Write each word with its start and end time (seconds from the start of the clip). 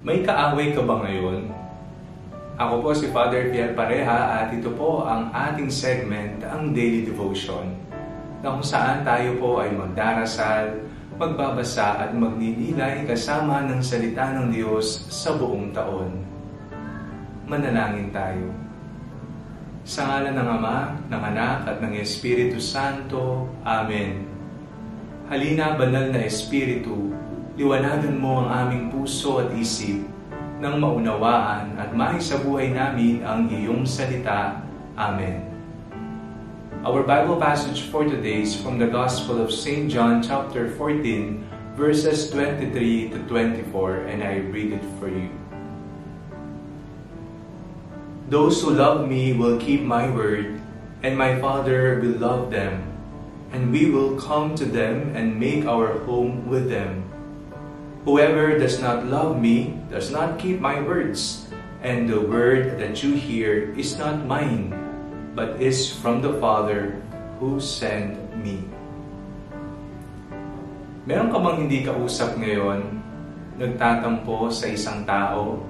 May 0.00 0.24
kaaway 0.24 0.72
ka 0.72 0.80
ba 0.80 1.04
ngayon? 1.04 1.52
Ako 2.56 2.80
po 2.80 2.96
si 2.96 3.12
Father 3.12 3.52
Pierre 3.52 3.76
Pareha 3.76 4.40
at 4.40 4.48
ito 4.48 4.72
po 4.72 5.04
ang 5.04 5.28
ating 5.28 5.68
segment, 5.68 6.40
ang 6.40 6.72
Daily 6.72 7.04
Devotion, 7.04 7.76
na 8.40 8.48
kung 8.48 8.64
saan 8.64 9.04
tayo 9.04 9.36
po 9.36 9.60
ay 9.60 9.76
magdarasal, 9.76 10.88
magbabasa 11.20 12.00
at 12.00 12.16
magninilay 12.16 13.04
kasama 13.04 13.68
ng 13.68 13.84
salita 13.84 14.32
ng 14.40 14.48
Diyos 14.48 15.04
sa 15.12 15.36
buong 15.36 15.68
taon. 15.76 16.24
Manalangin 17.44 18.08
tayo. 18.08 18.56
Sa 19.84 20.08
ngalan 20.08 20.32
ng 20.32 20.48
Ama, 20.48 20.78
ng 21.12 21.22
Anak 21.28 21.68
at 21.68 21.76
ng 21.84 21.92
Espiritu 22.00 22.56
Santo. 22.56 23.52
Amen. 23.68 24.24
Halina, 25.28 25.76
banal 25.76 26.08
na 26.08 26.24
Espiritu, 26.24 27.12
liwanagan 27.58 28.14
mo 28.14 28.46
ang 28.46 28.48
aming 28.66 28.94
puso 28.94 29.42
at 29.42 29.50
isip 29.58 30.06
nang 30.62 30.78
maunawaan 30.78 31.74
at 31.80 31.90
maisabuhay 31.96 32.70
namin 32.70 33.24
ang 33.26 33.48
iyong 33.50 33.82
salita. 33.88 34.62
Amen. 34.94 35.50
Our 36.86 37.02
Bible 37.02 37.36
passage 37.36 37.90
for 37.90 38.06
today 38.06 38.46
is 38.46 38.54
from 38.54 38.78
the 38.78 38.88
Gospel 38.88 39.42
of 39.42 39.50
St. 39.52 39.90
John 39.90 40.22
chapter 40.22 40.70
14 40.78 41.74
verses 41.74 42.30
23 42.30 43.10
to 43.12 43.18
24 43.26 44.06
and 44.06 44.22
I 44.22 44.46
read 44.46 44.78
it 44.78 44.84
for 45.00 45.10
you. 45.10 45.28
Those 48.30 48.62
who 48.62 48.70
love 48.70 49.10
me 49.10 49.34
will 49.34 49.58
keep 49.58 49.82
my 49.82 50.06
word 50.06 50.62
and 51.02 51.18
my 51.18 51.34
Father 51.42 51.98
will 51.98 52.14
love 52.20 52.54
them 52.54 52.86
and 53.50 53.74
we 53.74 53.90
will 53.90 54.14
come 54.14 54.54
to 54.54 54.64
them 54.64 55.16
and 55.18 55.34
make 55.34 55.66
our 55.66 55.98
home 56.06 56.46
with 56.46 56.70
them. 56.70 57.09
Whoever 58.08 58.56
does 58.56 58.80
not 58.80 59.04
love 59.04 59.36
me 59.36 59.76
does 59.92 60.08
not 60.08 60.40
keep 60.40 60.56
my 60.56 60.80
words, 60.80 61.44
and 61.84 62.08
the 62.08 62.16
word 62.16 62.80
that 62.80 63.04
you 63.04 63.12
hear 63.12 63.76
is 63.76 64.00
not 64.00 64.24
mine, 64.24 64.72
but 65.36 65.60
is 65.60 65.92
from 66.00 66.24
the 66.24 66.32
Father 66.40 66.96
who 67.36 67.60
sent 67.60 68.16
me. 68.40 68.64
Meron 71.04 71.28
ka 71.28 71.44
bang 71.44 71.68
hindi 71.68 71.84
kausap 71.84 72.40
ngayon, 72.40 73.04
nagtatampo 73.60 74.48
sa 74.48 74.72
isang 74.72 75.04
tao, 75.04 75.60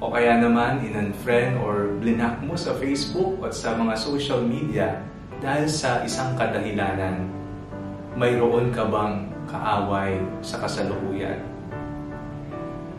o 0.00 0.12
kaya 0.12 0.36
naman 0.36 0.84
in-unfriend 0.84 1.64
or 1.64 1.96
blinak 1.96 2.44
mo 2.44 2.60
sa 2.60 2.76
Facebook 2.76 3.40
at 3.40 3.56
sa 3.56 3.72
mga 3.72 3.96
social 3.96 4.44
media 4.44 5.00
dahil 5.40 5.64
sa 5.64 6.04
isang 6.04 6.36
kadahilanan? 6.36 7.24
Mayroon 8.20 8.68
ka 8.68 8.84
bang 8.84 9.32
kaaway 9.48 10.20
sa 10.44 10.60
kasalukuyan? 10.60 11.59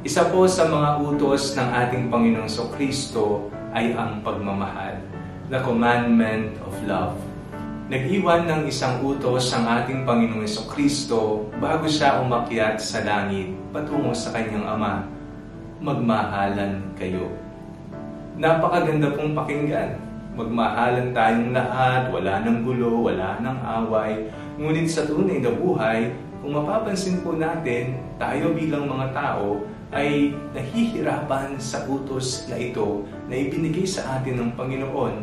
Isa 0.02 0.34
po 0.34 0.50
sa 0.50 0.66
mga 0.66 0.98
utos 0.98 1.54
ng 1.54 1.70
ating 1.78 2.10
Panginoong 2.10 2.50
So 2.50 2.74
Kristo 2.74 3.54
ay 3.70 3.94
ang 3.94 4.26
pagmamahal, 4.26 4.98
the 5.54 5.62
commandment 5.62 6.58
of 6.66 6.74
love. 6.90 7.14
Nag-iwan 7.86 8.50
ng 8.50 8.62
isang 8.66 8.98
utos 9.06 9.54
ang 9.54 9.70
ating 9.70 10.02
Panginoong 10.02 10.50
So 10.50 10.66
Kristo 10.66 11.46
bago 11.62 11.86
siya 11.86 12.18
umakyat 12.18 12.82
sa 12.82 13.06
langit 13.06 13.54
patungo 13.70 14.10
sa 14.18 14.34
kanyang 14.34 14.74
Ama, 14.74 15.06
magmahalan 15.86 16.82
kayo. 16.98 17.30
Napakaganda 18.42 19.14
pong 19.14 19.38
pakinggan. 19.38 20.02
Magmahalan 20.34 21.14
tayong 21.14 21.54
lahat, 21.54 22.10
wala 22.10 22.42
nang 22.42 22.66
gulo, 22.66 23.06
wala 23.06 23.38
nang 23.38 23.62
away. 23.62 24.34
Ngunit 24.58 24.90
sa 24.90 25.06
tunay 25.06 25.46
na 25.46 25.54
buhay, 25.54 26.10
kung 26.42 26.58
mapapansin 26.58 27.22
po 27.22 27.38
natin, 27.38 28.02
tayo 28.18 28.50
bilang 28.58 28.90
mga 28.90 29.14
tao 29.14 29.62
ay 29.92 30.32
nahihirapan 30.56 31.60
sa 31.60 31.84
utos 31.84 32.48
na 32.48 32.56
ito 32.56 33.04
na 33.28 33.36
ibinigay 33.36 33.84
sa 33.84 34.20
atin 34.20 34.40
ng 34.40 34.52
Panginoon. 34.56 35.16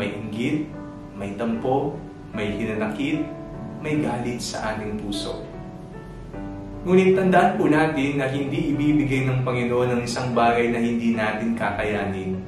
May 0.00 0.16
inggit, 0.16 0.72
may 1.12 1.36
tampo, 1.36 2.00
may 2.32 2.56
hinanakit, 2.56 3.28
may 3.84 4.00
galit 4.00 4.40
sa 4.40 4.72
ating 4.72 4.96
puso. 5.04 5.44
Ngunit 6.82 7.14
tandaan 7.14 7.60
po 7.60 7.68
natin 7.68 8.18
na 8.18 8.26
hindi 8.26 8.74
ibibigay 8.74 9.28
ng 9.28 9.46
Panginoon 9.46 9.94
ng 9.94 10.02
isang 10.02 10.32
bagay 10.32 10.72
na 10.72 10.80
hindi 10.80 11.14
natin 11.14 11.54
kakayanin. 11.54 12.40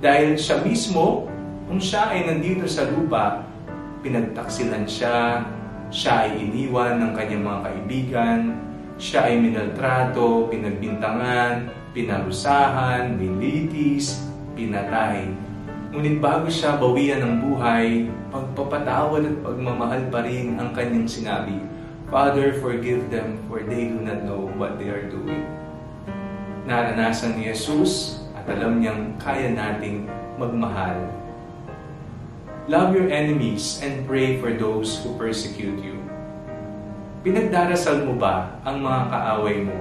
Dahil 0.00 0.38
siya 0.38 0.62
mismo, 0.62 1.28
kung 1.66 1.82
siya 1.82 2.14
ay 2.14 2.24
nandito 2.24 2.64
sa 2.70 2.86
lupa, 2.86 3.42
pinagtaksilan 4.00 4.86
siya, 4.86 5.42
siya 5.90 6.30
ay 6.30 6.40
iniwan 6.40 7.02
ng 7.02 7.12
kanyang 7.18 7.44
mga 7.44 7.60
kaibigan, 7.66 8.40
siya 8.96 9.28
ay 9.28 9.36
minaltrato, 9.40 10.48
pinagbintangan, 10.48 11.68
pinarusahan, 11.92 13.20
nilitis, 13.20 14.24
pinatay. 14.56 15.28
Ngunit 15.92 16.20
bago 16.20 16.48
siya 16.48 16.80
bawian 16.80 17.20
ng 17.20 17.34
buhay, 17.44 18.08
pagpapatawad 18.32 19.22
at 19.24 19.36
pagmamahal 19.44 20.02
pa 20.08 20.24
rin 20.24 20.56
ang 20.56 20.72
kanyang 20.72 21.08
sinabi, 21.08 21.56
Father, 22.08 22.56
forgive 22.60 23.08
them 23.12 23.40
for 23.48 23.60
they 23.64 23.92
do 23.92 23.98
not 24.00 24.24
know 24.24 24.48
what 24.56 24.80
they 24.80 24.88
are 24.88 25.08
doing. 25.08 25.44
Naranasan 26.64 27.38
ni 27.38 27.52
Jesus 27.52 28.24
at 28.34 28.48
alam 28.48 28.80
niyang 28.82 29.14
kaya 29.20 29.52
nating 29.52 30.08
magmahal. 30.40 30.98
Love 32.66 32.96
your 32.98 33.08
enemies 33.12 33.78
and 33.84 34.02
pray 34.08 34.42
for 34.42 34.50
those 34.50 34.98
who 35.04 35.14
persecute 35.14 35.78
you. 35.78 35.95
Pinagdarasal 37.26 38.06
mo 38.06 38.14
ba 38.14 38.54
ang 38.62 38.86
mga 38.86 39.10
kaaway 39.10 39.58
mo? 39.58 39.74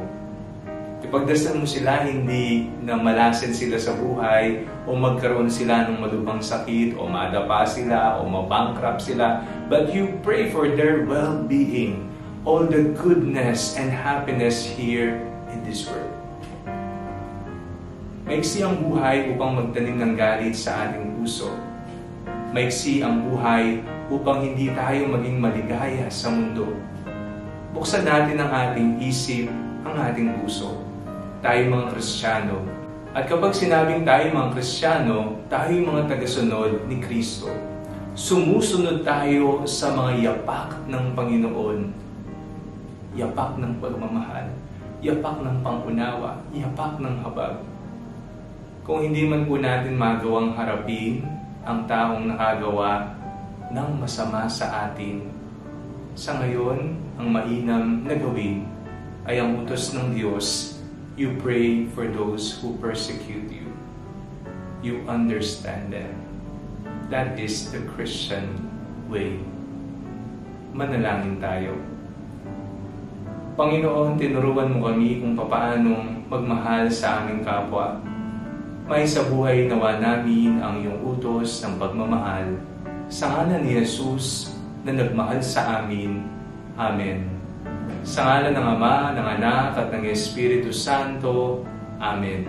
Ipagdasal 1.06 1.62
mo 1.62 1.70
sila 1.70 2.02
hindi 2.02 2.74
na 2.82 2.98
malasin 2.98 3.54
sila 3.54 3.78
sa 3.78 3.94
buhay 3.94 4.66
o 4.90 4.98
magkaroon 4.98 5.46
sila 5.46 5.86
ng 5.86 6.02
malubhang 6.02 6.42
sakit 6.42 6.98
o 6.98 7.06
madapa 7.06 7.62
sila 7.70 8.18
o 8.18 8.26
mabankrupt 8.26 8.98
sila 8.98 9.46
but 9.70 9.94
you 9.94 10.18
pray 10.26 10.50
for 10.50 10.74
their 10.74 11.06
well-being, 11.06 12.10
all 12.50 12.66
the 12.66 12.90
goodness 12.98 13.78
and 13.78 13.94
happiness 13.94 14.66
here 14.66 15.22
in 15.54 15.62
this 15.62 15.86
world. 15.86 16.18
Maiksi 18.26 18.66
ang 18.66 18.82
buhay 18.82 19.30
upang 19.38 19.54
magtanim 19.54 20.02
ng 20.02 20.14
galit 20.18 20.58
sa 20.58 20.90
ating 20.90 21.14
puso. 21.22 21.54
Maiksi 22.58 23.06
ang 23.06 23.22
buhay 23.30 23.86
upang 24.10 24.42
hindi 24.42 24.74
tayo 24.74 25.14
maging 25.14 25.38
maligaya 25.38 26.10
sa 26.10 26.34
mundo 26.34 26.74
buksan 27.76 28.08
natin 28.08 28.40
ang 28.40 28.52
ating 28.72 29.04
isip, 29.04 29.52
ang 29.84 30.00
ating 30.00 30.32
puso. 30.40 30.80
Tayo 31.44 31.60
mga 31.68 31.92
Kristiyano. 31.92 32.64
At 33.12 33.28
kapag 33.28 33.52
sinabing 33.52 34.08
tayo 34.08 34.32
mga 34.32 34.56
Kristiyano, 34.56 35.44
tayo 35.52 35.76
mga 35.76 36.08
tagasunod 36.08 36.88
ni 36.88 37.04
Kristo. 37.04 37.52
Sumusunod 38.16 39.04
tayo 39.04 39.68
sa 39.68 39.92
mga 39.92 40.24
yapak 40.24 40.88
ng 40.88 41.06
Panginoon. 41.20 41.80
Yapak 43.20 43.60
ng 43.60 43.76
pagmamahal. 43.84 44.48
Yapak 45.04 45.44
ng 45.44 45.60
pangunawa. 45.60 46.40
Yapak 46.56 46.96
ng 47.04 47.16
habag. 47.28 47.60
Kung 48.88 49.04
hindi 49.04 49.28
man 49.28 49.44
po 49.44 49.60
natin 49.60 50.00
magawang 50.00 50.56
harapin 50.56 51.28
ang 51.68 51.84
taong 51.92 52.24
nakagawa 52.32 53.12
ng 53.68 53.90
masama 54.00 54.48
sa 54.48 54.88
atin, 54.88 55.35
sa 56.16 56.40
ngayon, 56.40 56.96
ang 57.20 57.28
mainam 57.28 58.08
na 58.08 58.16
gawin 58.16 58.64
ay 59.28 59.44
ang 59.44 59.60
utos 59.60 59.92
ng 59.92 60.16
Diyos, 60.16 60.80
you 61.20 61.36
pray 61.44 61.92
for 61.92 62.08
those 62.08 62.56
who 62.56 62.80
persecute 62.80 63.52
you. 63.52 63.68
You 64.80 65.04
understand 65.12 65.92
them. 65.92 66.16
That 67.12 67.36
is 67.36 67.68
the 67.68 67.84
Christian 67.94 68.48
way. 69.12 69.44
Manalangin 70.72 71.44
tayo. 71.44 71.76
Panginoon, 73.60 74.16
tinuruan 74.16 74.72
mo 74.72 74.88
kami 74.88 75.20
kung 75.20 75.36
papaano 75.36 76.24
magmahal 76.32 76.88
sa 76.88 77.24
aming 77.24 77.44
kapwa. 77.44 78.00
May 78.88 79.04
sa 79.04 79.28
buhay 79.28 79.68
nawa 79.68 80.00
namin 80.00 80.64
ang 80.64 80.80
iyong 80.80 81.04
utos 81.04 81.60
ng 81.60 81.76
pagmamahal. 81.76 82.56
Sa 83.12 83.28
ngalan 83.36 83.68
ni 83.68 83.84
Jesus, 83.84 84.55
na 84.86 84.94
nagmahal 84.94 85.42
sa 85.42 85.82
amin. 85.82 86.22
Amen. 86.78 87.26
Sa 88.06 88.22
ngalan 88.22 88.54
ng 88.54 88.68
Ama, 88.78 89.18
ng 89.18 89.28
Anak, 89.42 89.74
at 89.82 89.90
ng 89.90 90.06
Espiritu 90.06 90.70
Santo. 90.70 91.66
Amen. 91.98 92.46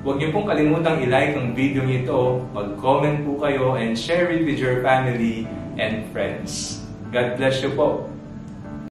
Huwag 0.00 0.20
niyo 0.20 0.32
pong 0.32 0.48
kalimutang 0.48 1.04
i-like 1.04 1.36
ang 1.36 1.52
video 1.52 1.84
nito, 1.84 2.44
mag-comment 2.56 3.24
po 3.24 3.40
kayo, 3.44 3.76
and 3.76 3.92
share 3.92 4.32
it 4.32 4.44
with 4.48 4.56
your 4.56 4.80
family 4.80 5.44
and 5.76 6.08
friends. 6.12 6.80
God 7.12 7.36
bless 7.36 7.60
you 7.60 7.76
po. 7.76 8.08